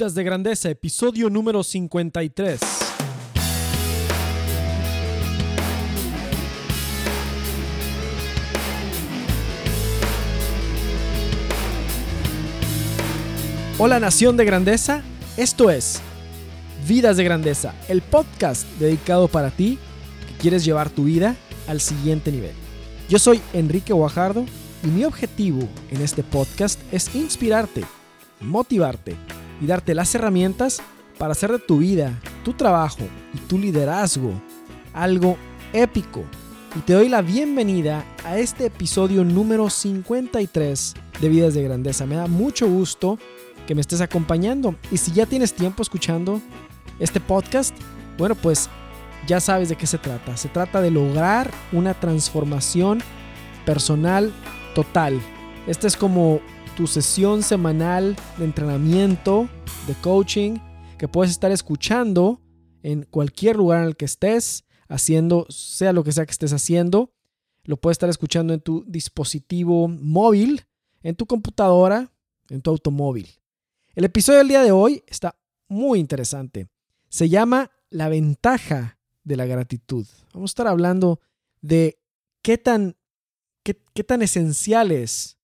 [0.00, 2.58] Vidas de Grandeza, episodio número 53.
[13.76, 15.02] Hola Nación de Grandeza,
[15.36, 16.00] esto es
[16.88, 19.78] Vidas de Grandeza, el podcast dedicado para ti
[20.26, 21.36] que quieres llevar tu vida
[21.68, 22.54] al siguiente nivel.
[23.10, 24.46] Yo soy Enrique Guajardo
[24.82, 27.84] y mi objetivo en este podcast es inspirarte,
[28.40, 29.14] motivarte
[29.60, 30.82] y darte las herramientas
[31.18, 33.02] para hacer de tu vida, tu trabajo
[33.34, 34.32] y tu liderazgo
[34.92, 35.36] algo
[35.72, 36.24] épico.
[36.76, 42.06] Y te doy la bienvenida a este episodio número 53 de Vidas de Grandeza.
[42.06, 43.18] Me da mucho gusto
[43.66, 44.76] que me estés acompañando.
[44.90, 46.40] Y si ya tienes tiempo escuchando
[47.00, 47.74] este podcast,
[48.18, 48.68] bueno, pues
[49.26, 50.36] ya sabes de qué se trata.
[50.36, 53.02] Se trata de lograr una transformación
[53.66, 54.32] personal
[54.74, 55.20] total.
[55.66, 56.40] Esta es como
[56.80, 59.50] tu sesión semanal de entrenamiento,
[59.86, 60.56] de coaching,
[60.96, 62.40] que puedes estar escuchando
[62.82, 67.12] en cualquier lugar en el que estés, haciendo, sea lo que sea que estés haciendo.
[67.64, 70.64] Lo puedes estar escuchando en tu dispositivo móvil,
[71.02, 72.14] en tu computadora,
[72.48, 73.28] en tu automóvil.
[73.94, 76.70] El episodio del día de hoy está muy interesante.
[77.10, 80.06] Se llama La ventaja de la gratitud.
[80.32, 81.20] Vamos a estar hablando
[81.60, 82.00] de
[82.40, 82.96] qué tan,
[83.64, 85.36] qué, tan esencial es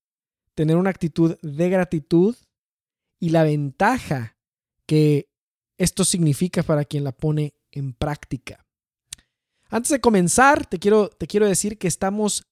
[0.56, 2.34] tener una actitud de gratitud
[3.20, 4.36] y la ventaja
[4.86, 5.28] que
[5.78, 8.64] esto significa para quien la pone en práctica.
[9.68, 12.46] Antes de comenzar, te quiero, te quiero decir que estamos,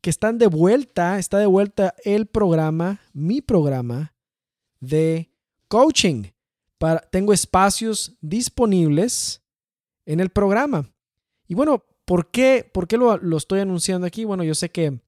[0.00, 4.14] que están de vuelta, está de vuelta el programa, mi programa
[4.80, 5.30] de
[5.68, 6.30] coaching.
[6.78, 9.42] Para, tengo espacios disponibles
[10.06, 10.90] en el programa.
[11.46, 14.24] Y bueno, ¿por qué, por qué lo, lo estoy anunciando aquí?
[14.24, 15.00] Bueno, yo sé que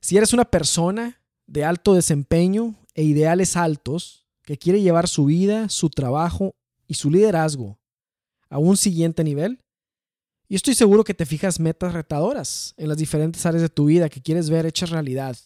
[0.00, 5.68] si eres una persona de alto desempeño e ideales altos, que quiere llevar su vida,
[5.68, 6.54] su trabajo
[6.86, 7.78] y su liderazgo
[8.48, 9.60] a un siguiente nivel,
[10.48, 14.08] y estoy seguro que te fijas metas retadoras en las diferentes áreas de tu vida
[14.08, 15.36] que quieres ver hechas realidad.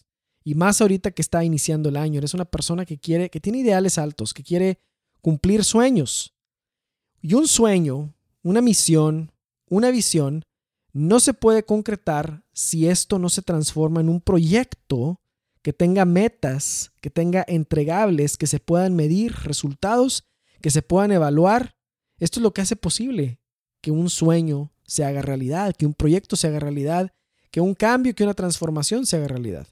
[0.45, 3.59] Y más ahorita que está iniciando el año, eres una persona que quiere, que tiene
[3.59, 4.79] ideales altos, que quiere
[5.21, 6.33] cumplir sueños.
[7.21, 8.13] Y un sueño,
[8.43, 9.31] una misión,
[9.69, 10.43] una visión,
[10.93, 15.19] no se puede concretar si esto no se transforma en un proyecto
[15.63, 20.25] que tenga metas, que tenga entregables, que se puedan medir resultados,
[20.61, 21.75] que se puedan evaluar.
[22.19, 23.39] Esto es lo que hace posible
[23.81, 27.11] que un sueño se haga realidad, que un proyecto se haga realidad,
[27.49, 29.67] que un cambio, que una transformación se haga realidad.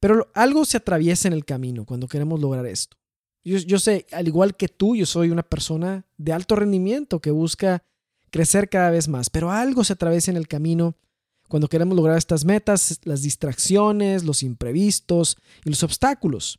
[0.00, 2.96] Pero algo se atraviesa en el camino cuando queremos lograr esto.
[3.44, 7.82] Yo, sé, al igual que tú, yo soy una persona de alto rendimiento que busca
[8.30, 10.96] crecer cada vez más, pero algo se atraviesa en el camino
[11.48, 16.58] cuando queremos lograr estas metas, las distracciones, los imprevistos y los obstáculos.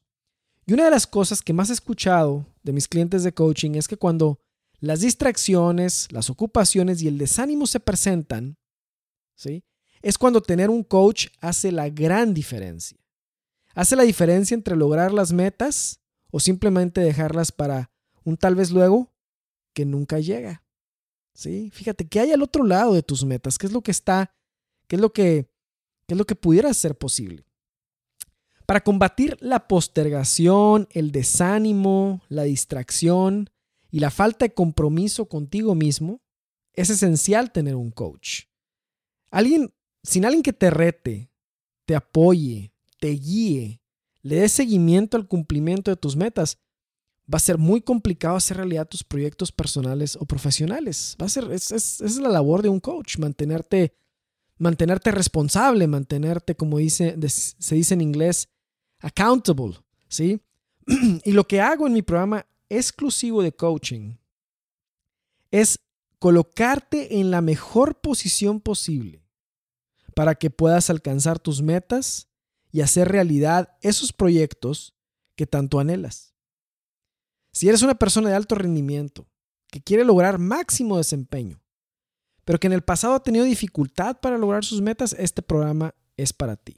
[0.66, 3.88] Y una de las cosas que más he escuchado de mis clientes de coaching es
[3.88, 4.40] que cuando
[4.80, 8.58] las distracciones, las ocupaciones y el desánimo se presentan,
[9.36, 9.64] ¿sí?
[10.02, 12.98] es cuando tener un coach hace la gran diferencia.
[13.76, 16.02] Hace la diferencia entre lograr las metas
[16.32, 17.92] o simplemente dejarlas para
[18.24, 19.14] un tal vez luego
[19.74, 20.64] que nunca llega.
[21.40, 21.70] ¿Sí?
[21.72, 23.58] Fíjate, ¿qué hay al otro lado de tus metas?
[23.58, 24.36] ¿Qué es lo que está,
[24.88, 25.50] qué es lo que,
[26.06, 27.46] qué es lo que pudiera ser posible?
[28.66, 33.50] Para combatir la postergación, el desánimo, la distracción
[33.90, 36.22] y la falta de compromiso contigo mismo,
[36.74, 38.44] es esencial tener un coach.
[39.32, 39.74] Alguien,
[40.04, 41.32] sin alguien que te rete,
[41.86, 43.82] te apoye, te guíe,
[44.22, 46.60] le dé seguimiento al cumplimiento de tus metas,
[47.32, 51.16] va a ser muy complicado hacer realidad tus proyectos personales o profesionales.
[51.22, 53.94] Va a ser, es, es, la labor de un coach, mantenerte,
[54.58, 58.50] mantenerte responsable, mantenerte, como dice, se dice en inglés,
[59.00, 60.42] accountable, ¿sí?
[61.24, 64.16] y lo que hago en mi programa exclusivo de coaching
[65.52, 65.80] es
[66.18, 69.24] colocarte en la mejor posición posible
[70.16, 72.28] para que puedas alcanzar tus metas
[72.72, 74.94] y hacer realidad esos proyectos
[75.36, 76.29] que tanto anhelas.
[77.60, 79.28] Si eres una persona de alto rendimiento,
[79.68, 81.62] que quiere lograr máximo desempeño,
[82.46, 86.32] pero que en el pasado ha tenido dificultad para lograr sus metas, este programa es
[86.32, 86.78] para ti.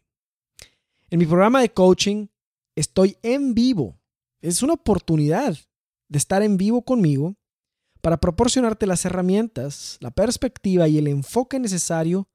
[1.11, 2.29] En mi programa de coaching
[2.75, 4.01] estoy en vivo.
[4.41, 5.55] Es una oportunidad
[6.09, 7.35] de estar en vivo conmigo
[8.01, 12.27] para proporcionarte las herramientas, la perspectiva y el enfoque necesario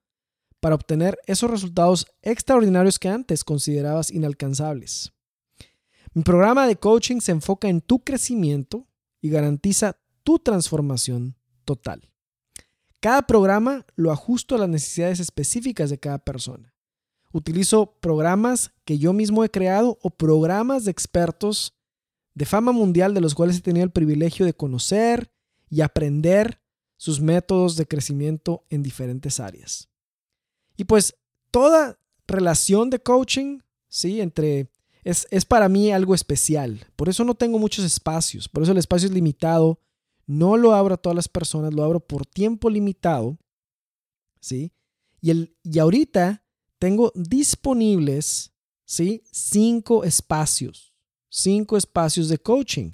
[0.60, 5.15] para obtener esos resultados extraordinarios que antes considerabas inalcanzables.
[6.16, 8.86] Mi programa de coaching se enfoca en tu crecimiento
[9.20, 11.36] y garantiza tu transformación
[11.66, 12.10] total.
[13.00, 16.74] Cada programa lo ajusto a las necesidades específicas de cada persona.
[17.32, 21.76] Utilizo programas que yo mismo he creado o programas de expertos
[22.32, 25.30] de fama mundial de los cuales he tenido el privilegio de conocer
[25.68, 26.62] y aprender
[26.96, 29.90] sus métodos de crecimiento en diferentes áreas.
[30.78, 31.14] Y pues
[31.50, 33.58] toda relación de coaching,
[33.88, 34.22] ¿sí?
[34.22, 34.70] Entre,
[35.06, 36.84] es, es para mí algo especial.
[36.96, 39.80] Por eso no tengo muchos espacios, por eso el espacio es limitado.
[40.26, 43.38] No lo abro a todas las personas, lo abro por tiempo limitado,
[44.40, 44.72] ¿sí?
[45.20, 46.44] Y, el, y ahorita
[46.80, 48.52] tengo disponibles,
[48.84, 49.22] ¿sí?
[49.30, 50.92] Cinco espacios,
[51.28, 52.90] cinco espacios de coaching.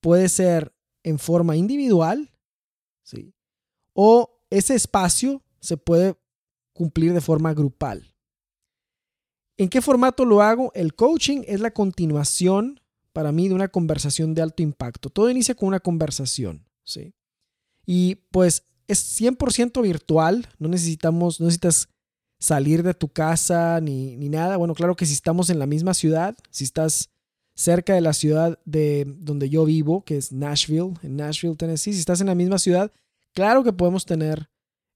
[0.00, 2.30] Puede ser en forma individual,
[3.02, 3.34] ¿sí?
[3.92, 6.16] O ese espacio se puede
[6.72, 8.11] cumplir de forma grupal.
[9.62, 10.72] ¿En qué formato lo hago?
[10.74, 12.80] El coaching es la continuación
[13.12, 15.08] para mí de una conversación de alto impacto.
[15.08, 17.14] Todo inicia con una conversación, ¿sí?
[17.86, 21.88] Y pues es 100% virtual, no necesitamos, no necesitas
[22.40, 24.56] salir de tu casa ni, ni, nada.
[24.56, 27.10] Bueno, claro que si estamos en la misma ciudad, si estás
[27.54, 32.00] cerca de la ciudad de donde yo vivo, que es Nashville, en Nashville, Tennessee, si
[32.00, 32.90] estás en la misma ciudad,
[33.32, 34.50] claro que podemos tener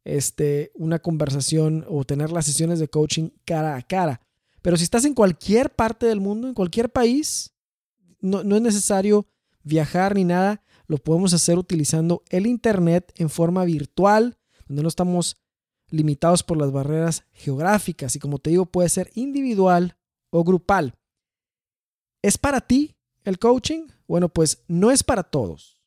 [0.05, 4.26] este, una conversación o tener las sesiones de coaching cara a cara.
[4.67, 7.55] Pero si estás en cualquier parte del mundo, en cualquier país,
[8.19, 9.29] no, es necesario
[9.63, 10.61] viajar ni nada.
[10.89, 14.37] Lo podemos hacer utilizando el Internet en forma virtual,
[14.67, 15.37] donde no estamos
[15.89, 18.17] limitados por las barreras geográficas.
[18.17, 19.97] Y como te digo, puede ser individual
[20.31, 20.99] o grupal.
[22.21, 23.87] ¿Es para ti el coaching?
[24.09, 25.81] Bueno, pues no es para todos,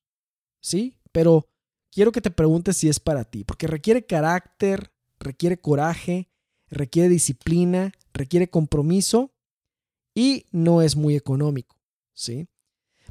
[0.61, 0.95] ¿sí?
[1.11, 1.49] Pero
[1.91, 6.29] quiero que te preguntes si es para ti, porque requiere carácter, requiere coraje,
[6.69, 9.31] requiere disciplina, requiere compromiso
[10.13, 11.77] y no es muy económico,
[12.13, 12.47] ¿sí?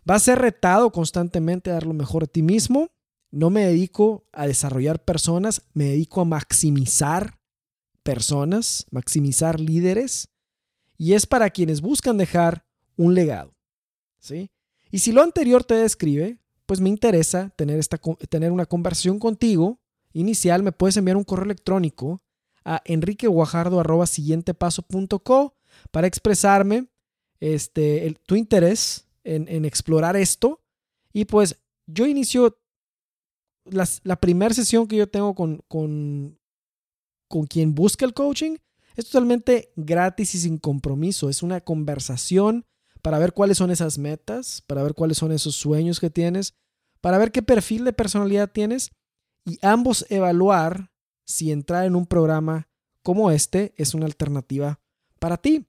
[0.09, 2.89] Va a ser retado constantemente a dar lo mejor de ti mismo.
[3.31, 7.39] No me dedico a desarrollar personas, me dedico a maximizar
[8.03, 10.29] personas, maximizar líderes
[10.97, 12.65] y es para quienes buscan dejar
[12.97, 13.55] un legado,
[14.19, 14.51] ¿sí?
[14.91, 19.81] Y si lo anterior te describe, pues me interesa tener, esta, tener una conversación contigo
[20.13, 22.23] inicial, me puedes enviar un correo electrónico
[22.69, 25.57] a enriqueguajardo.siguientepaso.co
[25.91, 26.87] para expresarme
[27.41, 30.61] este, tu interés en, explorar esto.
[31.13, 32.61] Y pues yo inicio
[33.65, 36.39] la primera sesión que yo tengo con, con,
[37.29, 38.59] con quien busca el coaching.
[38.97, 41.31] Es totalmente gratis y sin compromiso.
[41.31, 42.67] Es una conversación
[43.01, 46.53] para ver cuáles son esas metas, para ver cuáles son esos sueños que tienes,
[47.01, 48.91] para ver qué perfil de personalidad tienes
[49.45, 50.91] y ambos evaluar
[51.29, 52.69] si entrar en un programa
[53.03, 54.81] como este es una alternativa
[55.21, 55.67] para ti.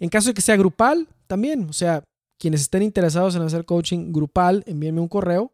[0.00, 2.02] En caso de que sea grupal, también, o sea,
[2.38, 5.52] quienes estén interesados en hacer coaching grupal, envíenme un correo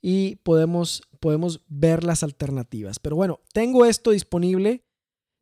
[0.00, 2.98] y podemos, podemos ver las alternativas.
[3.00, 4.84] Pero bueno, tengo esto disponible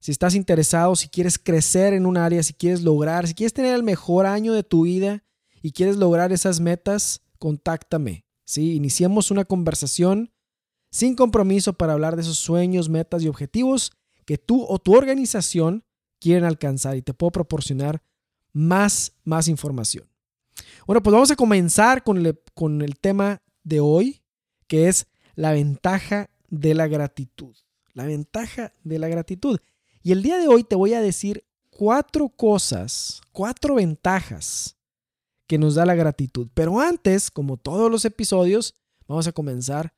[0.00, 3.74] si estás interesado, si quieres crecer en un área, si quieres lograr, si quieres tener
[3.74, 5.24] el mejor año de tu vida
[5.60, 8.24] y quieres lograr esas metas, contáctame.
[8.44, 8.74] ¿sí?
[8.74, 10.32] Iniciemos una conversación
[10.90, 13.92] sin compromiso para hablar de esos sueños, metas y objetivos
[14.24, 15.84] que tú o tu organización
[16.18, 18.02] quieren alcanzar y te puedo proporcionar
[18.52, 20.08] más, más información.
[20.86, 24.22] Bueno, pues vamos a comenzar con el, con el tema de hoy,
[24.66, 27.54] que es la ventaja de la gratitud.
[27.92, 29.58] La ventaja de la gratitud.
[30.02, 34.76] Y el día de hoy te voy a decir cuatro cosas, cuatro ventajas
[35.46, 36.48] que nos da la gratitud.
[36.54, 38.74] Pero antes, como todos los episodios,
[39.06, 39.92] vamos a comenzar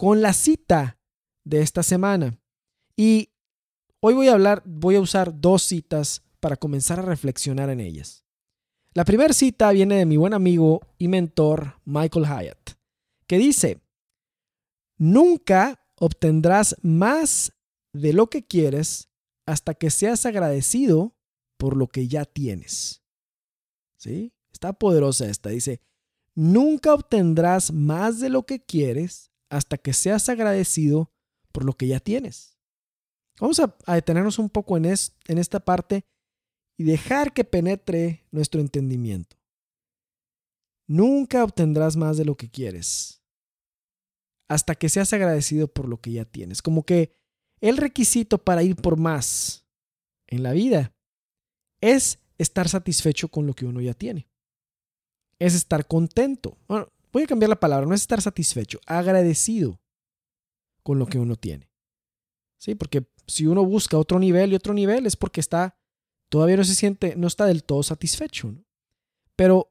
[0.00, 0.98] con la cita
[1.44, 2.40] de esta semana.
[2.96, 3.34] Y
[4.00, 8.24] hoy voy a hablar, voy a usar dos citas para comenzar a reflexionar en ellas.
[8.94, 12.70] La primera cita viene de mi buen amigo y mentor Michael Hyatt,
[13.26, 13.82] que dice,
[14.96, 17.52] nunca obtendrás más
[17.92, 19.10] de lo que quieres
[19.44, 21.14] hasta que seas agradecido
[21.58, 23.02] por lo que ya tienes.
[23.98, 24.32] ¿Sí?
[24.50, 25.50] Está poderosa esta.
[25.50, 25.82] Dice,
[26.34, 31.12] nunca obtendrás más de lo que quieres hasta que seas agradecido
[31.52, 32.56] por lo que ya tienes.
[33.40, 36.04] Vamos a, detenernos un poco en, en esta parte
[36.78, 39.36] y dejar que penetre nuestro entendimiento.
[40.86, 43.20] Nunca obtendrás más de lo que quieres
[44.48, 46.60] hasta que seas agradecido por lo que ya tienes.
[46.60, 47.16] Como que
[47.60, 49.64] el requisito para ir por más
[50.26, 50.92] en la vida
[51.80, 54.28] es estar satisfecho con lo que uno ya tiene.
[55.38, 56.58] Es estar contento.
[56.66, 59.80] Bueno, voy a cambiar la palabra, no es estar satisfecho, agradecido
[60.82, 61.70] con lo que uno tiene.
[62.58, 65.76] Sí, porque si uno busca otro nivel y otro nivel es porque está
[66.30, 68.54] todavía no se siente, no está del todo satisfecho.
[69.36, 69.70] Pero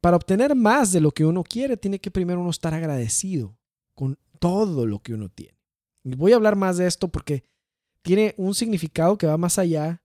[0.00, 3.58] para obtener más de lo que uno quiere, tiene que primero uno estar agradecido
[3.94, 5.58] con todo lo que uno tiene.
[6.04, 7.44] Voy a hablar más de esto porque
[8.02, 10.02] tiene un significado que va más allá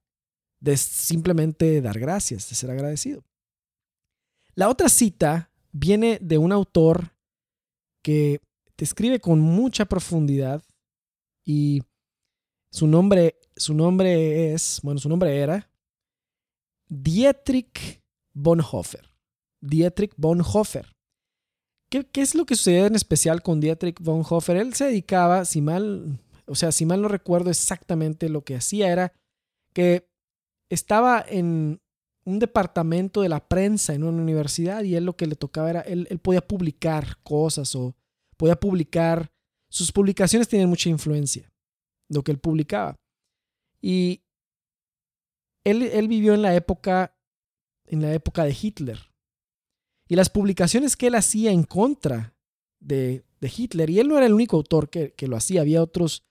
[0.59, 3.23] de simplemente dar gracias, de ser agradecido.
[4.55, 7.13] La otra cita viene de un autor
[8.03, 8.39] que
[8.75, 10.63] te escribe con mucha profundidad
[11.45, 11.81] y
[12.71, 15.69] su nombre, su nombre es, bueno, su nombre era
[16.87, 18.01] Dietrich
[18.33, 19.09] Bonhoeffer.
[19.61, 20.93] Dietrich Bonhoeffer.
[21.89, 24.57] ¿Qué, ¿Qué, es lo que sucede en especial con Dietrich Bonhoeffer?
[24.57, 28.91] Él se dedicaba, si mal, o sea, si mal no recuerdo exactamente lo que hacía,
[28.91, 29.13] era
[29.73, 30.09] que
[30.69, 31.82] estaba en
[32.25, 35.81] un departamento de la prensa en una universidad y él lo que le tocaba era,
[35.81, 37.95] él, él podía publicar cosas o
[38.37, 39.31] podía publicar,
[39.69, 41.51] sus publicaciones tienen mucha influencia,
[42.09, 42.95] lo que él publicaba.
[43.81, 44.23] Y
[45.63, 47.17] él, él vivió en la época,
[47.85, 48.99] en la época de Hitler.
[50.07, 52.35] Y las publicaciones que él hacía en contra
[52.79, 55.81] de, de Hitler, y él no era el único autor que, que lo hacía, había
[55.81, 56.23] otros,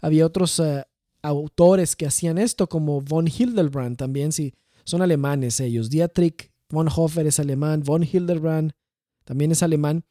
[0.00, 0.82] había otros uh,
[1.22, 4.54] autores que hacían esto, como von Hildebrand también, si
[4.88, 5.90] son alemanes ellos.
[5.90, 8.72] Dietrich Bonhoeffer es alemán, von Hildebrand
[9.24, 10.06] también es alemán.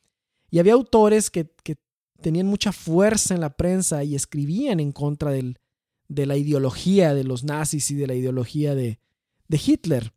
[0.52, 1.78] Y había autores que, que
[2.22, 5.58] tenían mucha fuerza en la prensa y escribían en contra del,
[6.08, 9.00] de la ideología de los nazis y de la ideología de,
[9.48, 10.14] de Hitler.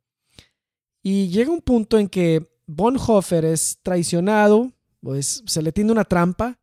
[1.02, 6.60] Y llega un punto en que Bonhoeffer es traicionado, pues se le tiende una trampa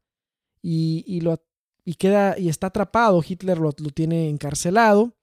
[0.61, 1.43] y, y, lo,
[1.83, 3.23] y, queda, y está atrapado.
[3.27, 5.16] Hitler lo, lo tiene encarcelado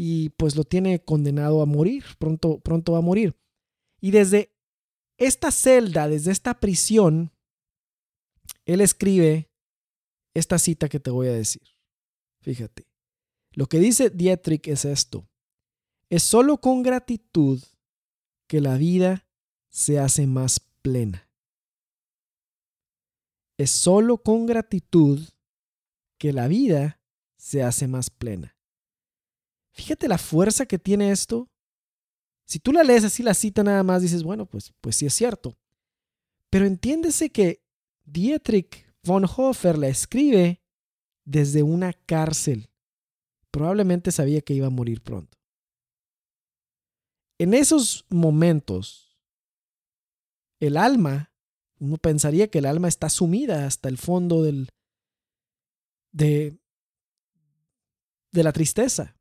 [0.00, 3.36] y pues lo tiene condenado a morir, pronto, pronto va a morir.
[4.00, 4.54] Y desde
[5.16, 7.32] esta celda, desde esta prisión,
[8.64, 9.50] él escribe
[10.34, 11.62] esta cita que te voy a decir.
[12.42, 12.86] Fíjate,
[13.50, 15.28] lo que dice Dietrich es esto.
[16.10, 17.60] Es solo con gratitud
[18.46, 19.26] que la vida
[19.68, 21.28] se hace más plena.
[23.56, 25.28] Es solo con gratitud
[26.18, 27.00] que la vida
[27.36, 28.57] se hace más plena.
[29.78, 31.48] Fíjate la fuerza que tiene esto.
[32.44, 35.14] Si tú la lees así, la cita nada más, dices, bueno, pues, pues sí es
[35.14, 35.56] cierto.
[36.50, 37.62] Pero entiéndese que
[38.04, 40.60] Dietrich Bonhoeffer la escribe
[41.24, 42.70] desde una cárcel.
[43.52, 45.38] Probablemente sabía que iba a morir pronto.
[47.38, 49.16] En esos momentos,
[50.58, 51.32] el alma,
[51.78, 54.70] uno pensaría que el alma está sumida hasta el fondo del,
[56.10, 56.58] de,
[58.32, 59.17] de la tristeza.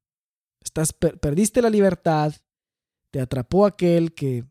[1.19, 2.33] Perdiste la libertad,
[3.11, 4.45] te atrapó aquel que,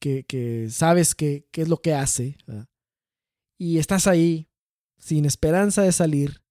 [0.00, 2.38] que, que sabes qué es lo que hace,
[3.58, 4.48] y estás ahí
[4.98, 6.42] sin esperanza de salir,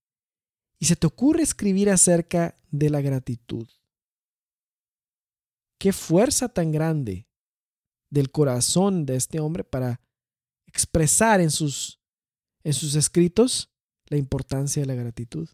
[0.80, 3.68] y se te ocurre escribir acerca de la gratitud.
[5.80, 7.28] Qué fuerza tan grande
[8.10, 10.02] del corazón de este hombre para
[10.68, 12.00] expresar en sus,
[12.64, 13.72] en sus escritos
[14.08, 15.50] la importancia de la gratitud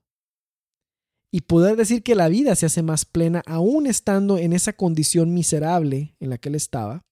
[1.35, 5.33] y poder decir que la vida se hace más plena aún estando en esa condición
[5.33, 7.05] miserable en la que él estaba,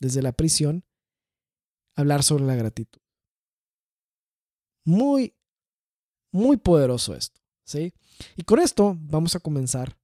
[0.00, 0.84] desde la prisión,
[1.94, 3.00] hablar sobre la gratitud.
[4.84, 5.36] Muy,
[6.32, 7.94] muy poderoso esto, ¿sí?
[8.34, 9.96] Y con esto vamos a comenzar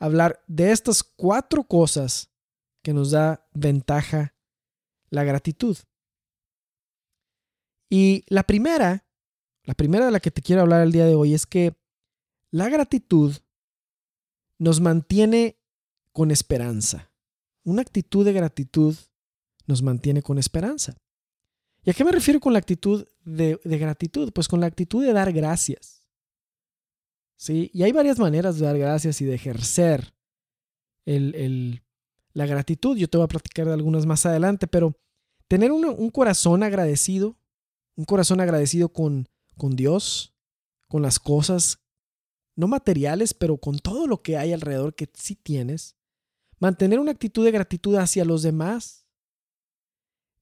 [0.00, 2.30] a hablar de estas cuatro cosas
[2.82, 4.34] que nos da ventaja
[5.10, 5.76] la gratitud.
[7.90, 9.06] Y la primera,
[9.64, 11.76] la primera de la que te quiero hablar el día de hoy es que
[12.56, 13.36] la gratitud
[14.58, 15.58] nos mantiene
[16.12, 17.12] con esperanza.
[17.64, 18.96] Una actitud de gratitud
[19.66, 20.96] nos mantiene con esperanza.
[21.84, 24.32] ¿Y a qué me refiero con la actitud de, gratitud?
[24.32, 26.08] Pues con la actitud de dar gracias.
[27.36, 27.70] ¿Sí?
[27.74, 30.14] Y hay varias maneras de dar gracias y de ejercer
[31.04, 32.96] la gratitud.
[32.96, 34.98] Yo te voy a platicar de algunas más adelante, pero
[35.46, 37.36] tener un, un corazón agradecido,
[37.96, 40.34] un corazón agradecido con, con Dios,
[40.88, 41.85] con las cosas
[42.56, 45.94] no materiales, pero con todo lo que hay alrededor que sí tienes,
[46.58, 49.06] mantener una actitud de gratitud hacia los demás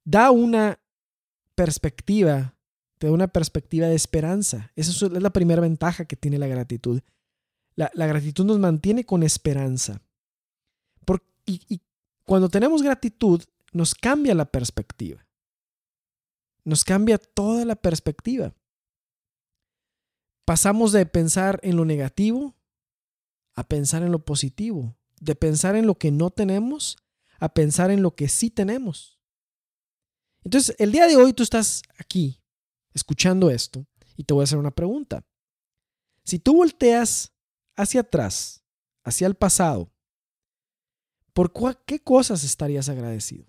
[0.04, 0.80] da una
[1.54, 2.56] perspectiva,
[2.98, 4.70] te da una perspectiva de esperanza.
[4.76, 7.00] Esa es la primera ventaja que tiene la gratitud.
[7.74, 10.00] La, gratitud nos mantiene con esperanza.
[11.46, 11.82] y
[12.24, 13.42] cuando tenemos gratitud,
[13.72, 15.26] nos cambia la perspectiva.
[16.64, 18.54] Nos cambia toda la perspectiva
[20.44, 22.54] pasamos de pensar en lo negativo
[23.54, 26.96] a pensar en lo positivo, de pensar en lo que no tenemos
[27.38, 29.20] a pensar en lo que sí tenemos.
[30.42, 32.42] Entonces, el día de hoy tú estás aquí
[32.92, 33.86] escuchando esto
[34.16, 35.24] y te voy a hacer una pregunta.
[36.24, 37.32] Si tú volteas
[37.76, 38.64] hacia atrás,
[39.02, 39.92] hacia el pasado,
[41.32, 41.52] ¿por
[41.84, 43.46] qué cosas estarías agradecido?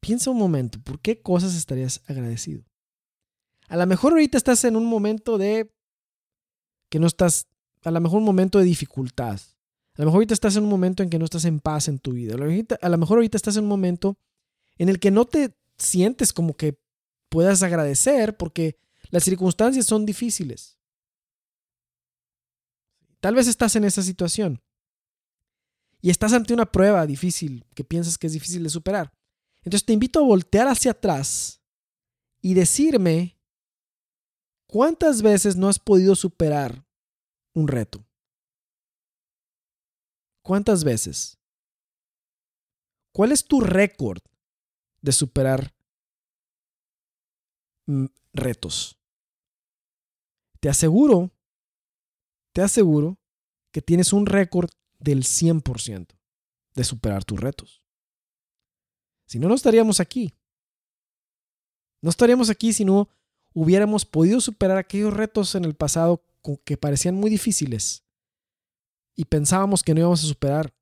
[0.00, 2.64] Piensa un momento, ¿por qué cosas estarías agradecido?
[3.68, 5.72] A lo mejor ahorita estás en un momento de
[6.88, 7.46] que no estás,
[7.82, 9.40] a lo mejor un momento de dificultad.
[9.94, 11.98] A lo mejor ahorita estás en un momento en que no estás en paz en
[11.98, 12.36] tu vida.
[12.80, 14.18] A lo mejor ahorita estás en un momento
[14.78, 16.78] en el que no te sientes como que
[17.28, 18.78] puedas agradecer porque
[19.10, 20.78] las circunstancias son difíciles.
[23.20, 24.62] Tal vez estás en esa situación
[26.00, 29.12] y estás ante una prueba difícil que piensas que es difícil de superar.
[29.58, 31.60] Entonces te invito a voltear hacia atrás
[32.40, 33.35] y decirme
[34.66, 36.84] cuántas veces no has podido superar
[37.54, 38.04] un reto.
[40.42, 41.38] ¿Cuántas veces?
[43.12, 44.20] ¿Cuál es tu récord
[45.00, 45.74] de superar
[47.86, 48.98] mm, retos?
[50.60, 51.30] Te aseguro,
[52.52, 53.18] te aseguro
[53.72, 56.16] que tienes un récord del 100%
[56.74, 57.82] de superar tus retos.
[59.26, 60.34] Si no, no estaríamos aquí.
[62.02, 63.08] No estaríamos aquí si no
[63.56, 66.22] hubiéramos podido superar aquellos retos en el pasado
[66.66, 68.04] que parecían muy difíciles
[69.16, 70.74] y pensábamos que no íbamos a superar.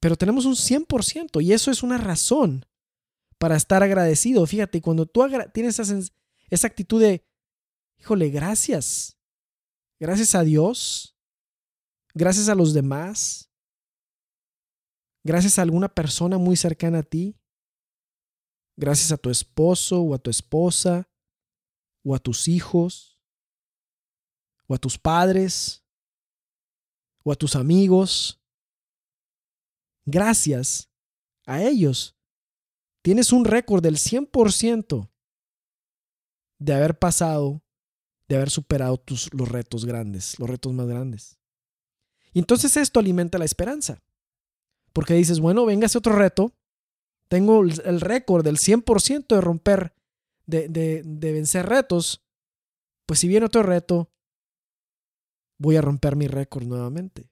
[0.00, 2.66] Pero tenemos un 100% y eso es una razón
[3.38, 4.44] para estar agradecido.
[4.44, 5.96] Fíjate, cuando tú tienes esa,
[6.50, 7.24] esa actitud de,
[8.00, 9.16] híjole, gracias.
[10.00, 11.16] Gracias a Dios.
[12.12, 13.52] Gracias a los demás.
[15.22, 17.38] Gracias a alguna persona muy cercana a ti.
[18.76, 21.08] Gracias a tu esposo o a tu esposa
[22.04, 23.18] o a tus hijos
[24.66, 25.84] o a tus padres
[27.22, 28.40] o a tus amigos.
[30.04, 30.90] Gracias
[31.46, 32.16] a ellos.
[33.02, 35.10] Tienes un récord del 100%
[36.58, 37.62] de haber pasado,
[38.28, 41.38] de haber superado tus, los retos grandes, los retos más grandes.
[42.32, 44.02] Y entonces esto alimenta la esperanza.
[44.92, 46.52] Porque dices, bueno, venga ese otro reto.
[47.28, 49.94] Tengo el récord del 100% de romper,
[50.46, 52.24] de, de, de vencer retos.
[53.06, 54.10] Pues si viene otro reto,
[55.58, 57.30] voy a romper mi récord nuevamente.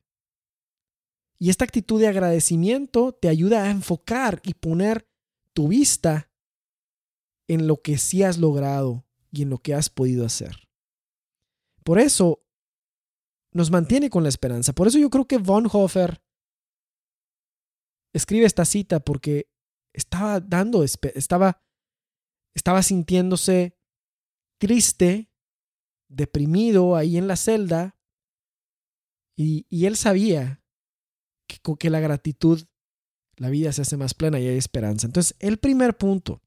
[1.39, 5.09] Y esta actitud de agradecimiento te ayuda a enfocar y poner
[5.53, 6.31] tu vista
[7.49, 10.69] en lo que sí has logrado y en lo que has podido hacer.
[11.83, 12.45] Por eso
[13.53, 14.73] nos mantiene con la esperanza.
[14.73, 16.23] Por eso yo creo que Bonhoeffer
[18.13, 19.51] escribe esta cita porque
[19.93, 21.61] estaba dando, estaba,
[22.55, 23.77] estaba sintiéndose
[24.59, 25.31] triste,
[26.09, 27.99] deprimido ahí en la celda
[29.37, 30.63] y, él sabía
[31.49, 32.65] que con que la gratitud,
[33.37, 35.07] la vida se hace más plena y hay esperanza.
[35.07, 36.43] Entonces, el primer punto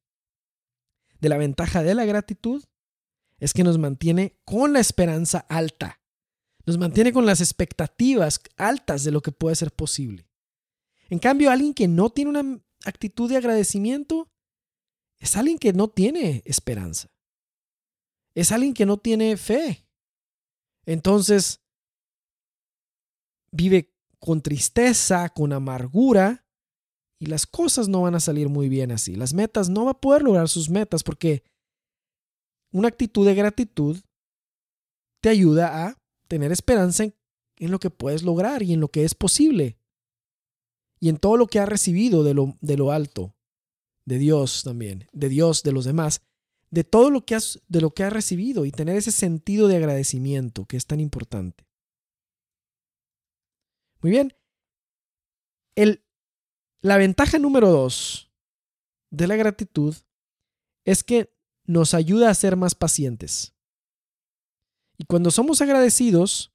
[1.20, 2.63] de la ventaja de la gratitud
[3.39, 6.02] es que nos mantiene con la esperanza alta.
[6.65, 10.30] Nos mantiene con las expectativas altas de lo que puede ser posible.
[11.10, 14.32] En cambio, alguien que no tiene una actitud de agradecimiento
[15.19, 17.10] es alguien que no tiene esperanza.
[18.36, 19.88] Es alguien que no tiene fe.
[20.86, 21.62] Entonces,
[23.51, 26.45] vive con tristeza, con amargura,
[27.19, 29.15] y las cosas no van a salir muy bien así.
[29.15, 31.43] Las metas no va a poder lograr sus metas porque
[32.71, 33.97] una actitud de gratitud
[35.21, 35.97] te ayuda a
[36.28, 37.15] tener esperanza en,
[37.58, 39.78] en, lo que puedes lograr y en lo que es posible.
[40.99, 43.34] Y en todo lo que has recibido de lo, de lo alto,
[44.06, 46.22] de Dios también, de Dios, de los demás,
[46.70, 49.78] de todo lo que has, de lo que has recibido y tener ese sentido de
[49.78, 51.65] agradecimiento que es tan importante.
[54.02, 54.34] Muy bien.
[55.76, 56.06] El,
[56.82, 58.32] la ventaja número dos
[59.10, 59.96] de la gratitud
[60.86, 61.34] es que
[61.65, 63.54] nos ayuda a ser más pacientes.
[64.98, 66.54] Y cuando somos agradecidos,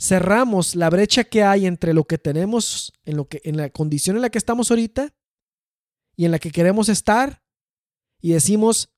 [0.00, 4.16] cerramos la brecha que hay entre lo que tenemos, en, lo que, en la condición
[4.16, 5.14] en la que estamos ahorita
[6.16, 7.42] y en la que queremos estar,
[8.20, 8.90] y decimos,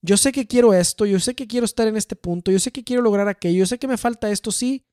[0.00, 2.72] yo sé que quiero esto, yo sé que quiero estar en este punto, yo sé
[2.72, 4.84] que quiero lograr aquello, yo sé que me falta esto, sí,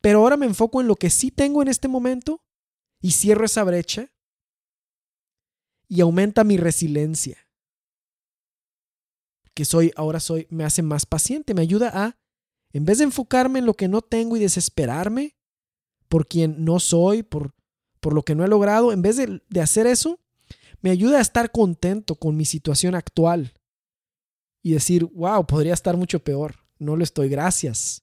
[0.00, 2.42] pero ahora me enfoco en lo que sí tengo en este momento
[3.00, 4.12] y cierro esa brecha
[5.88, 7.48] y aumenta mi resiliencia.
[9.54, 12.18] Que soy, ahora soy, me hace más paciente, me ayuda a,
[12.72, 15.36] en vez de enfocarme en lo que no tengo y desesperarme
[16.08, 17.54] por quien no soy, por,
[18.00, 20.20] por lo que no he logrado, en vez de, de hacer eso,
[20.80, 23.54] me ayuda a estar contento con mi situación actual
[24.62, 28.02] y decir, wow, podría estar mucho peor, no lo estoy, gracias.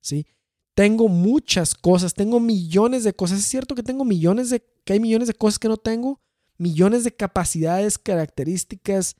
[0.00, 0.26] ¿sí?
[0.74, 3.40] Tengo muchas cosas, tengo millones de cosas.
[3.40, 6.20] Es cierto que tengo millones de, que hay millones de cosas que no tengo,
[6.56, 9.16] millones de capacidades, características,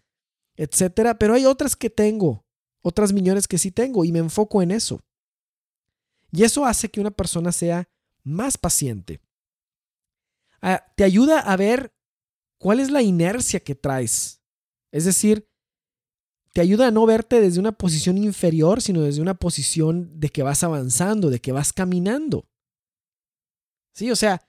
[0.57, 2.45] etcétera, pero hay otras que tengo,
[2.83, 5.01] otras millones que sí tengo y me enfoco en eso.
[6.33, 7.89] Y eso hace que una persona sea
[8.23, 9.21] más paciente.
[10.63, 11.93] Ah, te ayuda a ver
[12.59, 14.43] cuál es la inercia que traes.
[14.93, 15.49] Es decir,
[16.53, 20.43] te ayuda a no verte desde una posición inferior, sino desde una posición de que
[20.43, 22.49] vas avanzando, de que vas caminando.
[23.93, 24.47] Sí, o sea,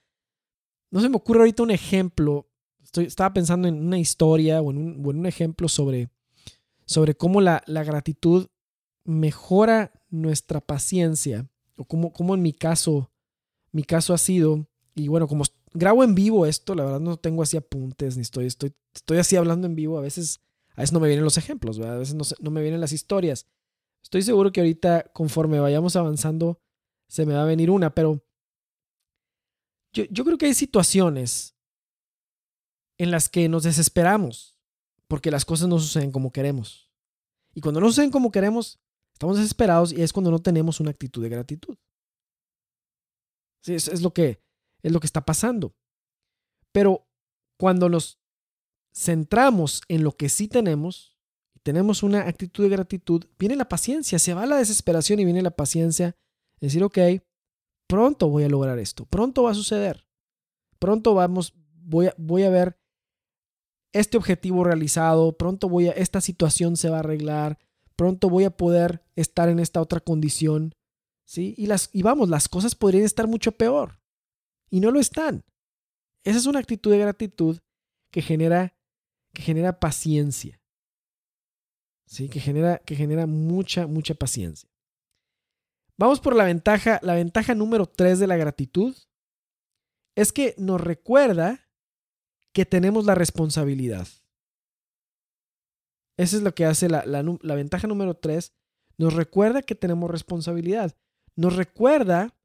[0.89, 2.49] no se me ocurre ahorita un ejemplo.
[2.83, 6.09] Estoy, estaba pensando en una historia o en un, ejemplo sobre,
[6.85, 8.47] sobre cómo la, la, gratitud
[9.05, 11.47] mejora nuestra paciencia.
[11.77, 13.11] O cómo, cómo en mi caso,
[13.71, 14.67] mi caso ha sido.
[14.95, 18.45] Y bueno, como grabo en vivo esto, la verdad no tengo así apuntes, ni estoy,
[18.45, 19.97] estoy, estoy así hablando en vivo.
[19.97, 20.41] A veces
[20.75, 23.47] a veces no me vienen los ejemplos, a veces no, me vienen las historias.
[24.03, 26.61] Estoy seguro que ahorita, conforme vayamos avanzando,
[27.07, 28.23] se me va a venir una, pero
[29.93, 31.55] yo, yo creo que hay situaciones
[32.97, 34.55] en las que nos desesperamos
[35.07, 36.89] porque las cosas no suceden como queremos.
[37.53, 38.79] Y cuando no suceden como queremos,
[39.11, 41.77] estamos desesperados y es cuando no tenemos una actitud de gratitud.
[43.61, 44.41] Sí, es, es, lo que,
[44.83, 45.75] es lo que está pasando.
[46.71, 47.07] Pero
[47.57, 48.19] cuando nos
[48.93, 51.11] centramos en lo que sí tenemos
[51.63, 55.51] tenemos una actitud de gratitud, viene la paciencia, se va la desesperación y viene la
[55.51, 56.15] paciencia.
[56.59, 56.97] Decir, ok,
[57.87, 60.05] pronto voy a lograr esto, pronto va a suceder,
[60.79, 62.77] pronto vamos, voy a, voy a ver
[63.93, 67.59] este objetivo realizado, pronto voy a, esta situación se va a arreglar,
[67.95, 70.75] pronto voy a poder estar en esta otra condición,
[71.25, 71.55] ¿sí?
[71.57, 74.00] Y, las, y vamos, las cosas podrían estar mucho peor
[74.71, 75.43] y no lo están.
[76.23, 77.59] Esa es una actitud de gratitud
[78.11, 78.75] que genera
[79.33, 80.59] que genera paciencia.
[82.05, 82.27] ¿Sí?
[82.27, 84.69] Que genera, que genera mucha, mucha paciencia.
[85.97, 86.99] Vamos por la ventaja.
[87.03, 88.95] La ventaja número tres de la gratitud
[90.15, 91.69] es que nos recuerda
[92.53, 94.07] que tenemos la responsabilidad.
[96.17, 98.53] Eso es lo que hace la, la ventaja número tres.
[98.97, 100.93] Nos recuerda que tenemos responsabilidad.
[101.37, 102.35] Nos recuerda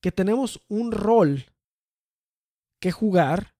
[0.00, 1.44] que tenemos un rol
[2.80, 3.54] que jugar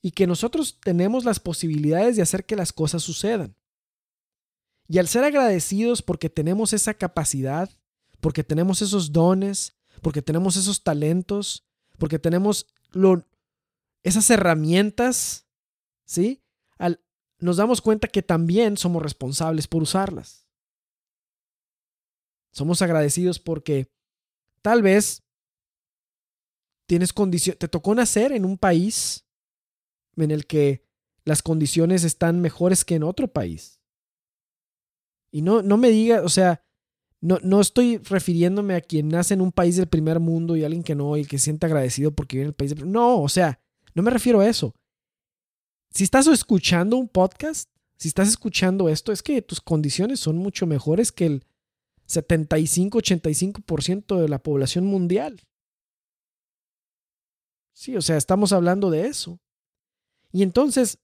[0.00, 3.56] y que nosotros tenemos las posibilidades de hacer que las cosas sucedan.
[4.88, 7.70] Y al ser agradecidos porque tenemos esa capacidad,
[8.20, 11.66] porque tenemos esos dones, porque tenemos esos talentos,
[11.98, 12.66] porque tenemos
[14.02, 15.46] esas herramientas,
[16.04, 16.42] ¿sí?
[17.38, 20.46] Nos damos cuenta que también somos responsables por usarlas.
[22.52, 23.90] Somos agradecidos porque
[24.60, 25.21] tal vez
[26.86, 29.24] tienes condición, te tocó nacer en un país
[30.16, 30.84] en el que
[31.24, 33.80] las condiciones están mejores que en otro país.
[35.30, 36.64] Y no, no me diga, o sea,
[37.20, 40.82] no, no estoy refiriéndome a quien nace en un país del primer mundo y alguien
[40.82, 43.28] que no, y que se siente agradecido porque vive en el país del No, o
[43.28, 43.60] sea,
[43.94, 44.74] no me refiero a eso.
[45.90, 50.66] Si estás escuchando un podcast, si estás escuchando esto, es que tus condiciones son mucho
[50.66, 51.44] mejores que el
[52.08, 55.40] 75-85% de la población mundial.
[57.82, 59.40] Sí, o sea, estamos hablando de eso.
[60.30, 61.00] Y entonces,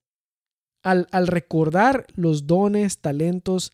[0.84, 3.72] al, recordar los dones, talentos,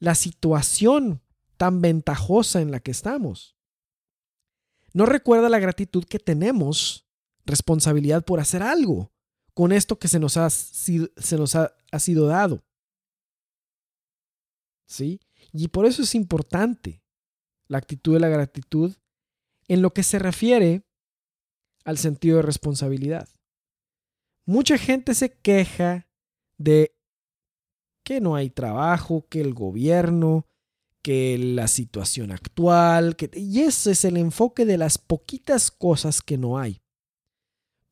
[0.00, 1.22] la situación
[1.56, 3.56] tan ventajosa en la que estamos,
[4.92, 7.06] no recuerda la gratitud que tenemos,
[7.44, 9.12] responsabilidad por hacer algo
[9.54, 12.64] con esto que se nos ha se nos ha, ha sido dado.
[14.88, 15.20] ¿Sí?
[15.52, 17.04] Y por eso es importante
[17.68, 18.96] la actitud de la gratitud
[19.68, 20.82] en lo que se refiere
[21.84, 23.28] al sentido de responsabilidad.
[24.44, 26.08] Mucha gente se queja
[26.58, 26.96] de
[28.04, 30.46] que no hay trabajo, que el gobierno,
[31.02, 36.38] que la situación actual, que, y ese es el enfoque de las poquitas cosas que
[36.38, 36.80] no hay.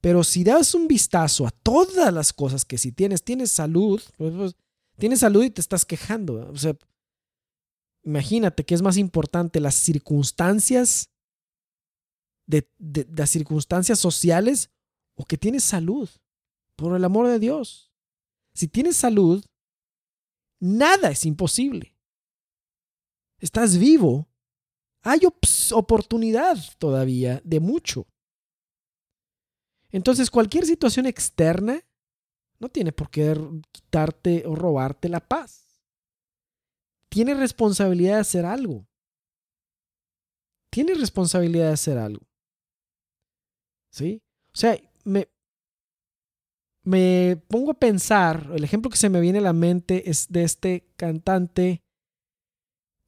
[0.01, 4.35] Pero si das un vistazo a todas las cosas que si tienes, tienes salud, pues,
[4.35, 4.57] pues,
[4.97, 6.49] tienes salud y te estás quejando.
[6.51, 6.75] O sea,
[8.03, 11.11] imagínate que es más importante las circunstancias
[12.51, 14.71] de las circunstancias sociales
[15.15, 16.09] o que tienes salud
[16.77, 17.93] por el amor de Dios.
[18.55, 19.45] Si tienes salud,
[20.59, 21.97] nada es imposible.
[23.39, 24.29] Estás vivo.
[25.03, 25.21] Hay
[25.73, 28.07] oportunidad todavía de mucho.
[29.91, 31.83] Entonces, cualquier situación externa
[32.59, 33.35] no tiene por qué
[33.73, 35.67] quitarte o robarte la paz.
[37.09, 38.87] Tienes responsabilidad de hacer algo.
[40.71, 42.30] Tienes responsabilidad de hacer algo.
[43.91, 44.23] ¿Sí?
[44.53, 45.29] O sea, me,
[46.83, 50.45] me pongo a pensar, el ejemplo que se me viene a la mente es de
[50.45, 51.83] este cantante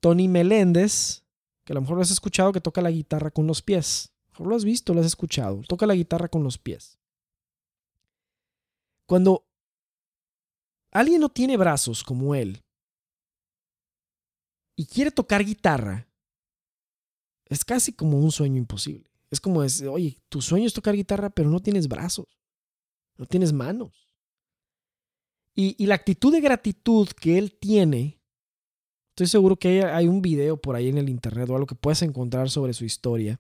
[0.00, 1.24] Tony Meléndez,
[1.64, 4.12] que a lo mejor lo has escuchado, que toca la guitarra con los pies.
[4.24, 5.62] A lo mejor lo has visto, lo has escuchado.
[5.68, 6.98] Toca la guitarra con los pies.
[9.06, 9.46] Cuando
[10.90, 12.62] alguien no tiene brazos como él
[14.74, 16.08] y quiere tocar guitarra,
[17.46, 19.11] es casi como un sueño imposible.
[19.32, 22.28] Es como decir, oye, tu sueño es tocar guitarra, pero no tienes brazos
[23.16, 24.08] no tienes manos.
[25.54, 28.18] Y, la actitud de gratitud que él tiene
[29.10, 32.00] Estoy seguro que hay un video por ahí en el internet o algo que puedes
[32.00, 33.38] encontrar sobre su historia.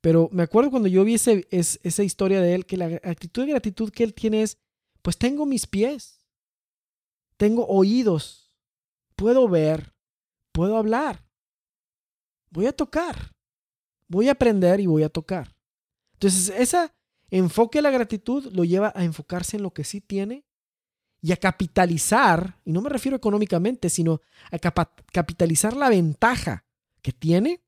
[0.00, 3.90] Pero me acuerdo cuando yo vi esa historia de él, que la actitud de gratitud
[3.90, 4.56] que él tiene es,
[5.02, 6.26] pues tengo mis pies,
[7.36, 8.50] tengo oídos,
[9.14, 9.94] puedo ver,
[10.52, 11.28] puedo hablar,
[12.48, 13.36] voy a tocar,
[14.08, 15.54] voy a aprender y voy a tocar.
[16.14, 16.90] Entonces, ese
[17.30, 20.44] enfoque de la gratitud lo lleva a enfocarse en lo que sí tiene
[21.20, 26.64] y a capitalizar, y no me refiero económicamente, sino a capitalizar la ventaja
[27.02, 27.62] que tiene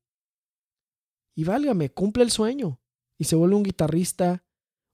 [1.35, 2.79] y válgame, cumple el sueño
[3.17, 4.43] y se vuelve un guitarrista,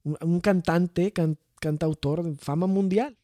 [0.03, 1.13] un, cantante,
[1.59, 3.17] cantautor de fama mundial.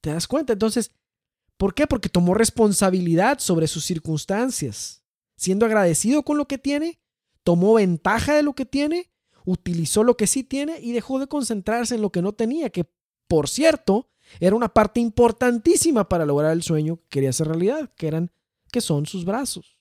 [0.00, 0.52] ¿Te das cuenta?
[0.52, 0.90] Entonces,
[1.56, 1.86] ¿por qué?
[1.86, 5.01] Porque tomó responsabilidad sobre sus circunstancias,
[5.42, 7.00] siendo agradecido con lo que tiene,
[7.42, 9.10] tomó ventaja de lo que tiene,
[9.44, 12.88] utilizó lo que sí tiene y dejó de concentrarse en lo que no tenía, que
[13.26, 18.06] por cierto, era una parte importantísima para lograr el sueño que quería hacer realidad, que
[18.06, 18.30] eran
[18.70, 19.80] que son sus brazos.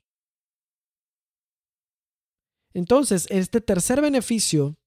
[2.74, 4.80] Entonces, este tercer beneficio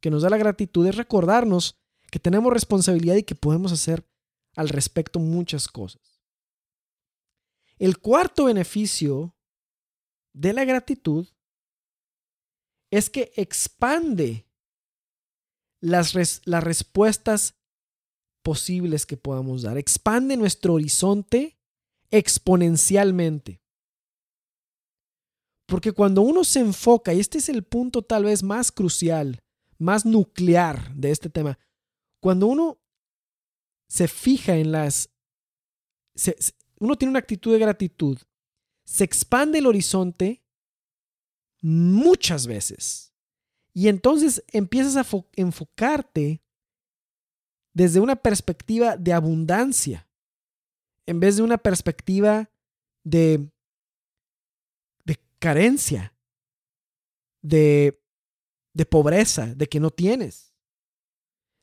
[0.00, 1.80] que nos da la gratitud es recordarnos
[2.10, 4.06] que tenemos responsabilidad y que podemos hacer
[4.54, 6.20] al respecto muchas cosas.
[7.78, 9.34] El cuarto beneficio
[10.32, 11.28] de la gratitud
[12.90, 14.46] es que expande
[15.80, 16.14] las,
[16.44, 17.54] las respuestas
[18.42, 19.78] posibles que podamos dar.
[19.78, 21.58] Expande nuestro horizonte
[22.10, 23.60] exponencialmente.
[25.66, 29.40] Porque cuando uno se enfoca, y este es el punto tal vez más crucial,
[29.78, 31.58] más nuclear de este tema,
[32.20, 32.80] cuando uno
[33.88, 35.10] se fija en las...
[36.78, 38.18] uno tiene una actitud de gratitud,
[38.90, 40.42] se expande el horizonte
[41.62, 43.14] muchas veces.
[43.72, 46.42] Y entonces empiezas a enfocarte
[47.72, 50.10] desde una perspectiva de abundancia,
[51.06, 52.50] en vez de una perspectiva
[53.04, 53.48] de
[55.38, 56.14] carencia,
[57.42, 58.02] de,
[58.74, 60.52] de pobreza, de que no tienes.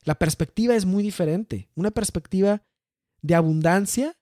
[0.04, 1.68] La perspectiva es muy diferente.
[1.74, 2.66] Una perspectiva
[3.20, 4.17] de abundancia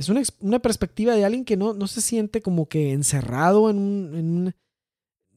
[0.00, 4.54] es una, una, perspectiva de alguien que no, no, se siente como que encerrado en,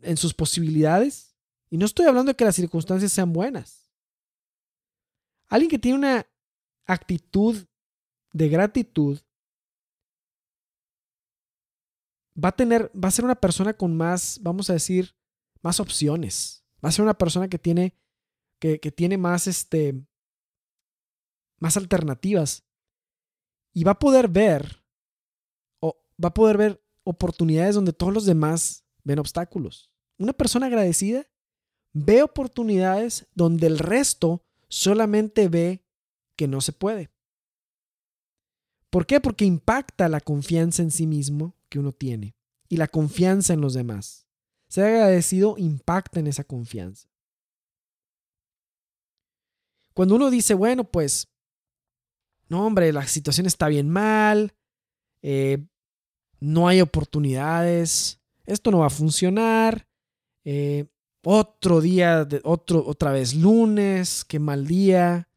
[0.01, 1.35] en, sus posibilidades.
[1.69, 3.91] Y no estoy hablando de que las circunstancias sean buenas.
[5.49, 6.25] Alguien que tiene una
[6.85, 7.57] actitud
[8.31, 9.19] de gratitud
[12.41, 15.13] va a tener, va a ser una persona con más, vamos a decir,
[15.61, 16.63] más opciones.
[16.83, 17.97] Va a ser una persona que tiene,
[18.59, 20.01] que, tiene más, este,
[21.59, 22.63] más alternativas.
[23.73, 24.83] Y va a poder ver,
[25.79, 29.91] o va a poder ver oportunidades donde todos los demás ven obstáculos.
[30.17, 31.27] Una persona agradecida
[31.91, 35.85] ve oportunidades donde el resto solamente ve
[36.35, 37.11] que no se puede.
[38.89, 39.19] ¿Por qué?
[39.19, 42.35] Porque impacta la confianza en sí mismo que uno tiene
[42.69, 44.27] y la confianza en los demás.
[44.67, 47.07] Ser agradecido impacta en esa confianza.
[49.93, 51.32] Cuando uno dice, bueno, pues,
[52.53, 54.53] no, hombre, la situación está bien mal,
[55.23, 55.57] eh,
[56.39, 59.87] no hay oportunidades, esto no va a funcionar,
[60.45, 60.85] eh,
[61.23, 65.29] otro día, de, otro, otra vez lunes, qué mal día,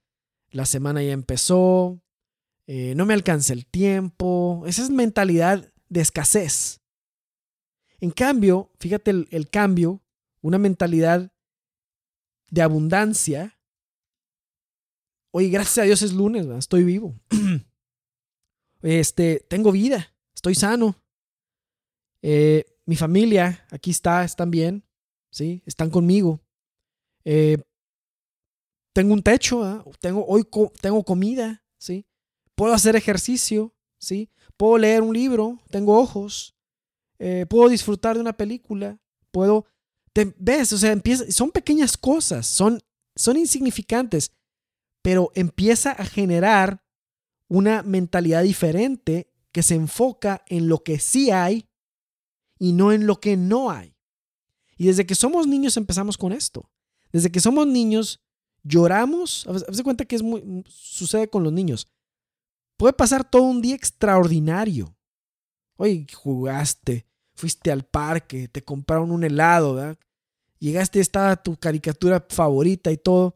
[0.51, 2.03] la semana ya empezó,
[2.67, 6.83] eh, no me alcanza el tiempo, esa es mentalidad de escasez.
[7.99, 10.03] En cambio, fíjate el, cambio,
[10.43, 11.33] una mentalidad
[12.51, 13.56] de abundancia.
[15.31, 17.15] Oye, gracias a Dios es lunes, estoy vivo.
[18.83, 20.97] este, tengo vida, estoy sano.
[22.23, 24.85] Eh, mi familia aquí está, están bien,
[25.31, 25.63] ¿sí?
[25.67, 26.41] Están conmigo.
[27.25, 27.59] Eh,
[28.93, 30.45] tengo un techo, tengo, hoy
[30.81, 32.07] tengo comida, ¿sí?
[32.55, 34.31] Puedo hacer ejercicio, ¿sí?
[34.57, 36.57] Puedo leer un libro, tengo ojos,
[37.19, 38.99] eh, puedo disfrutar de una película,
[39.31, 39.67] puedo...
[40.39, 40.73] ¿Ves?
[40.73, 42.81] O sea, empieza, son pequeñas cosas, son,
[43.15, 44.33] son insignificantes,
[45.07, 46.83] pero empieza a generar
[47.47, 51.69] una mentalidad diferente que se enfoca en lo que sí hay
[52.59, 53.95] y no en lo que no hay.
[54.77, 56.69] Y desde que somos niños empezamos con esto.
[57.13, 58.21] Desde que somos niños
[58.65, 61.87] lloramos, haz de cuenta que es muy, sucede con los niños.
[62.77, 64.93] Puede pasar todo un día extraordinario.
[65.77, 69.99] Oye, jugaste, fuiste al parque, te compraron un helado, ¿verdad?
[70.59, 73.35] Llegaste, estaba tu caricatura favorita y todo.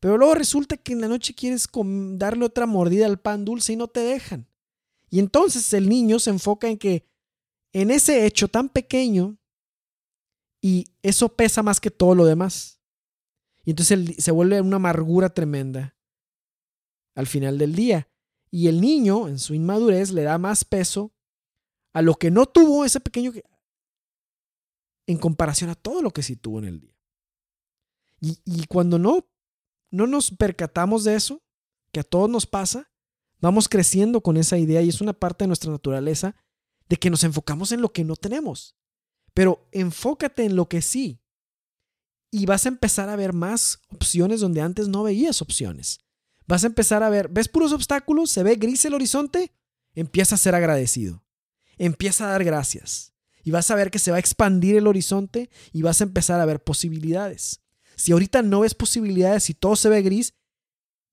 [0.00, 1.68] Pero luego resulta que en la noche quieres
[2.14, 4.48] darle otra mordida al pan dulce y no te dejan.
[5.10, 7.06] Y entonces el niño se enfoca en que
[7.72, 9.38] en ese hecho tan pequeño
[10.60, 12.80] y eso pesa más que todo lo demás.
[13.64, 15.96] Y entonces se vuelve una amargura tremenda
[17.14, 18.08] al final del día.
[18.50, 21.12] Y el niño, en su inmadurez, le da más peso
[21.92, 23.32] a lo que no tuvo ese pequeño
[25.06, 26.96] en comparación a todo lo que sí tuvo en el día.
[28.20, 29.26] Y, cuando no,
[29.90, 31.42] no nos percatamos de eso,
[31.90, 32.92] que a todos nos pasa,
[33.40, 36.36] vamos creciendo con esa idea y es una parte de nuestra naturaleza
[36.88, 38.76] de que nos enfocamos en lo que no tenemos.
[39.34, 41.20] Pero enfócate en lo que sí.
[42.30, 45.98] Y vas a empezar a ver más opciones donde antes no veías opciones.
[46.46, 48.30] Vas a empezar a ver, ¿ves puros obstáculos?
[48.30, 49.52] ¿Se ve gris el horizonte?
[49.94, 51.24] Empieza a ser agradecido.
[51.76, 53.11] Empieza a dar gracias.
[53.42, 56.40] Y vas a ver que se va a expandir el horizonte y vas a empezar
[56.40, 57.60] a ver posibilidades.
[57.96, 60.34] Si ahorita no ves posibilidades y todo se ve gris,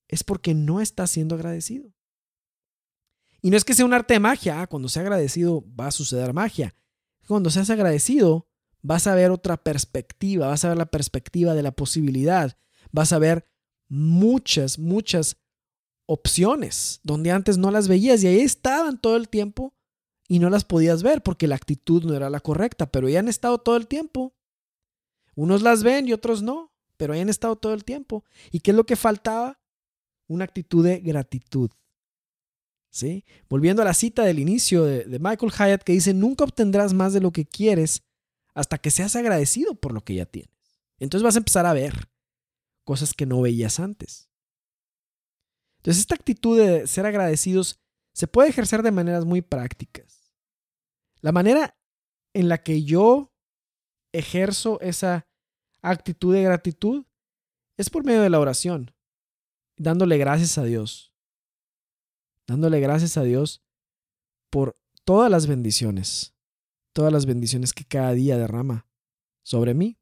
[0.08, 1.94] es porque no estás siendo agradecido.
[3.42, 5.92] Y no es que sea un arte de magia, ah, cuando sea agradecido va a
[5.92, 6.76] suceder magia.
[7.28, 8.48] Cuando seas agradecido,
[8.82, 12.58] vas a ver otra perspectiva, vas a ver la perspectiva de la posibilidad,
[12.92, 13.46] vas a ver
[13.88, 15.38] muchas, muchas
[16.06, 19.76] opciones donde antes no las veías y ahí estaban todo el tiempo
[20.30, 23.28] y no las podías ver porque la actitud no era la correcta, pero ya han
[23.28, 24.36] estado todo el tiempo.
[25.36, 28.24] Unos las ven y otros no, pero ahí han estado todo el tiempo.
[28.52, 29.60] ¿Y qué es lo que faltaba?
[30.28, 31.72] Una actitud de gratitud.
[32.92, 33.26] ¿Sí?
[33.50, 37.12] Volviendo a la cita del inicio de, de Michael Hyatt que dice, nunca obtendrás más
[37.12, 38.04] de lo que quieres
[38.54, 40.52] hasta que seas agradecido por lo que ya tienes.
[41.00, 42.08] Entonces vas a empezar a ver
[42.84, 44.30] cosas que no veías antes.
[45.78, 47.80] Entonces esta actitud de ser agradecidos
[48.14, 50.09] se puede ejercer de maneras muy prácticas.
[51.22, 51.78] La manera
[52.34, 53.34] en la que yo
[54.14, 55.28] ejerzo esa
[55.82, 57.06] actitud de gratitud
[57.78, 58.94] es por medio de la oración,
[59.78, 61.10] dándole gracias a Dios
[62.50, 63.64] dándole gracias a Dios
[64.50, 66.34] por todas las bendiciones,
[66.94, 68.88] todas las bendiciones que cada día derrama
[69.44, 70.00] sobre mí.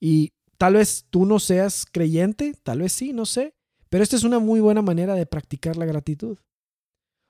[0.00, 3.56] Y tal vez tú no seas creyente, tal vez sí, no sé,
[3.88, 6.38] pero esta es una muy buena manera de practicar la gratitud.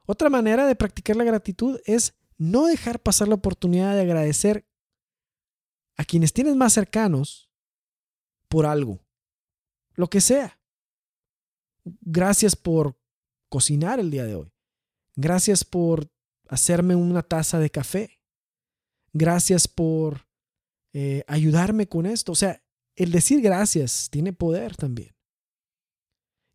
[0.06, 4.66] Otra manera de practicar la gratitud es no dejar pasar la oportunidad de agradecer
[5.96, 7.50] a quienes tienes más cercanos
[8.48, 9.00] por algo,
[9.94, 10.60] lo que sea.
[11.84, 12.98] Gracias por
[13.48, 14.52] cocinar el día de hoy.
[15.16, 16.10] Gracias por
[16.48, 18.20] hacerme una taza de café.
[19.12, 20.28] Gracias por
[20.92, 22.32] eh, ayudarme con esto.
[22.32, 22.62] O sea,
[22.94, 25.15] el decir gracias tiene poder también.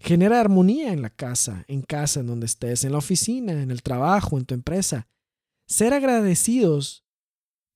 [0.03, 3.83] Genera armonía en la casa, en casa, en donde estés, en la oficina, en el
[3.83, 5.07] trabajo, en tu empresa.
[5.67, 7.05] Ser agradecidos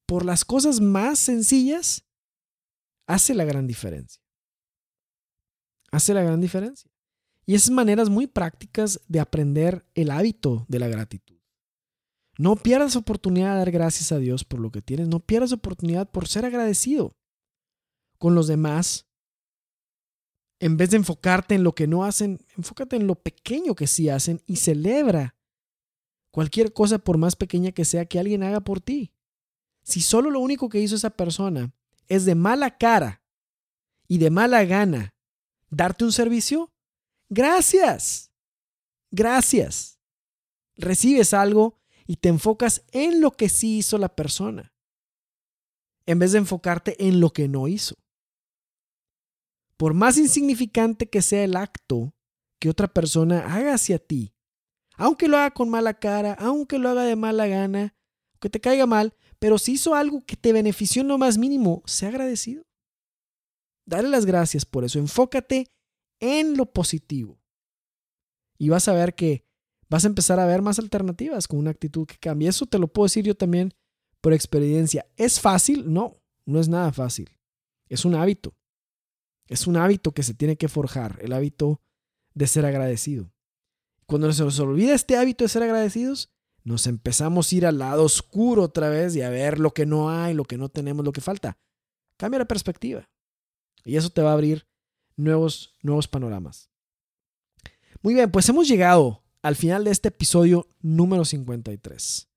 [0.07, 2.03] por las cosas más sencillas
[3.05, 4.23] hace la gran diferencia.
[5.91, 6.89] Hace la gran diferencia.
[7.45, 11.37] Y esas maneras muy prácticas de aprender el hábito de la gratitud.
[12.39, 15.07] No pierdas oportunidad de dar gracias a Dios por lo que tienes.
[15.07, 17.15] No pierdas oportunidad por ser agradecido
[18.17, 19.07] con los demás.
[20.59, 24.09] En vez de enfocarte en lo que no hacen, enfócate en lo pequeño que sí
[24.09, 25.35] hacen y celebra
[26.31, 29.13] cualquier cosa por más pequeña que sea que alguien haga por ti.
[29.83, 31.73] Si solo lo único que hizo esa persona
[32.07, 33.21] es de mala cara
[34.07, 35.13] y de mala gana
[35.69, 36.71] darte un servicio,
[37.29, 38.31] Gracias.
[39.11, 39.99] Gracias.
[40.75, 44.73] Recibes algo y te enfocas en lo que sí hizo la persona,
[46.05, 47.95] en vez de enfocarte en lo que no hizo.
[49.77, 52.13] Por más insignificante que sea el acto
[52.59, 54.33] que otra persona haga hacia ti,
[54.97, 57.95] aunque lo haga con mala cara, aunque lo haga de mala gana,
[58.39, 61.83] que te caiga mal, pero si hizo algo que te benefició en lo más mínimo,
[61.85, 62.63] sea agradecido.
[63.85, 64.99] Dale las gracias por eso.
[64.99, 65.67] Enfócate
[66.19, 67.39] en lo positivo.
[68.57, 69.45] Y vas a ver que
[69.89, 72.47] vas a empezar a ver más alternativas con una actitud que cambie.
[72.47, 73.73] Eso te lo puedo decir yo también
[74.21, 75.05] por experiencia.
[75.17, 75.91] ¿Es fácil?
[75.91, 76.13] No,
[76.45, 77.29] no es nada fácil.
[77.87, 78.55] Es un hábito.
[79.47, 81.81] Es un hábito que se tiene que forjar, el hábito
[82.33, 83.31] de ser agradecido.
[84.05, 86.31] Cuando se nos olvida este hábito de ser agradecidos,
[86.63, 90.09] nos empezamos a ir al lado oscuro otra vez y a ver lo que no
[90.09, 91.57] hay, lo que no tenemos, lo que falta.
[92.17, 93.09] Cambia la perspectiva.
[93.83, 94.67] Y eso te va a abrir
[95.15, 96.71] nuevos, nuevos panoramas.
[98.01, 102.27] Muy bien, pues hemos llegado al final de este episodio número 53.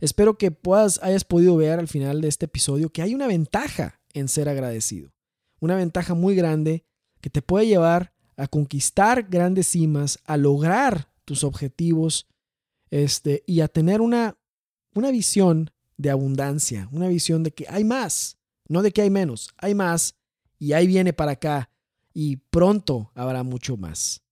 [0.00, 0.56] Espero que
[1.02, 5.12] hayas podido ver al final de este episodio que hay una ventaja en ser agradecido.
[5.60, 6.84] Una ventaja muy grande
[7.20, 12.26] que te puede llevar a conquistar grandes cimas, a lograr tus objetivos
[12.90, 14.38] este, y a tener una,
[14.94, 18.38] una visión de abundancia, una visión de que hay más,
[18.68, 20.14] no de que hay menos, hay más
[20.58, 21.70] y ahí viene para acá
[22.14, 24.22] y pronto habrá mucho más.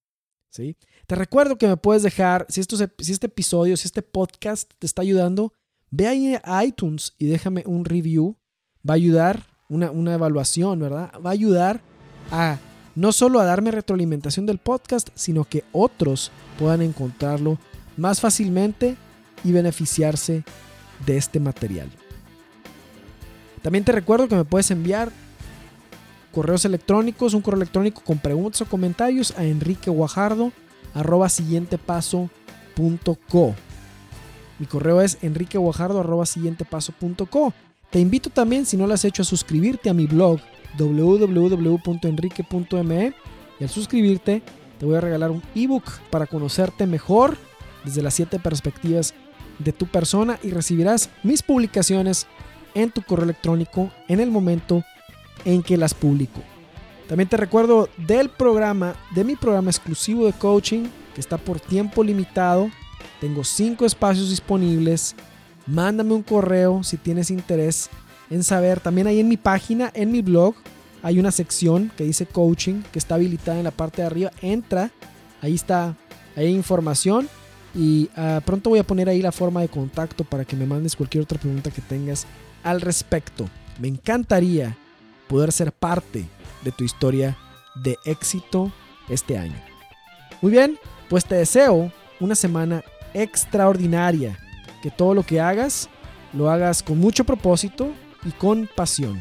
[0.50, 0.76] ¿sí?
[1.06, 4.86] Te recuerdo que me puedes dejar, si, esto, si este episodio, si este podcast te
[4.86, 5.52] está ayudando,
[5.90, 8.36] ve ahí a iTunes y déjame un review.
[8.88, 11.12] Va a ayudar, una, una evaluación, ¿verdad?
[11.24, 11.80] Va a ayudar
[12.30, 12.58] a
[12.94, 17.58] no solo a darme retroalimentación del podcast, sino que otros puedan encontrarlo
[17.96, 18.96] más fácilmente
[19.44, 20.44] y beneficiarse
[21.04, 21.90] de este material.
[23.62, 25.10] También te recuerdo que me puedes enviar
[26.32, 30.52] correos electrónicos, un correo electrónico con preguntas o comentarios a enriqueguajardo
[30.94, 32.30] arroba siguiente paso
[34.58, 36.92] Mi correo es enriqueguajardo arroba siguiente paso
[37.96, 40.38] Te invito también, si no lo has hecho, a suscribirte a mi blog
[40.76, 43.14] www.enrique.me
[43.58, 44.42] y al suscribirte
[44.78, 47.38] te voy a regalar un ebook para conocerte mejor
[47.86, 49.14] desde las 7 perspectivas
[49.58, 52.26] de tu persona y recibirás mis publicaciones
[52.74, 54.84] en tu correo electrónico en el momento
[55.46, 56.42] en que las publico.
[57.08, 60.84] También te recuerdo del programa, de mi programa exclusivo de coaching
[61.14, 62.70] que está por tiempo limitado.
[63.22, 65.16] Tengo 5 espacios disponibles.
[65.66, 67.90] Mándame un correo si tienes interés
[68.30, 68.80] en saber.
[68.80, 70.54] También ahí en mi página, en mi blog,
[71.02, 74.30] hay una sección que dice coaching que está habilitada en la parte de arriba.
[74.42, 74.90] Entra,
[75.40, 75.94] ahí está,
[76.34, 77.28] hay información
[77.74, 80.96] y ah, pronto voy a poner ahí la forma de contacto para que me mandes
[80.96, 82.26] cualquier otra pregunta que tengas
[82.62, 83.48] al respecto.
[83.78, 84.76] Me encantaría
[85.28, 86.24] poder ser parte
[86.64, 87.36] de tu historia
[87.82, 88.72] de éxito
[89.08, 89.56] este año.
[90.40, 92.82] Muy bien, pues te deseo una semana
[93.14, 94.38] extraordinaria.
[94.86, 95.88] Que todo lo que hagas
[96.32, 97.90] lo hagas con mucho propósito
[98.24, 99.20] y con pasión.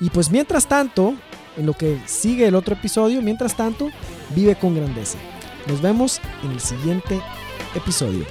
[0.00, 1.14] Y pues mientras tanto,
[1.56, 3.90] en lo que sigue el otro episodio, mientras tanto,
[4.34, 5.16] vive con grandeza.
[5.68, 7.20] Nos vemos en el siguiente
[7.76, 8.24] episodio.